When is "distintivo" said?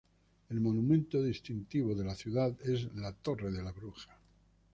1.21-1.93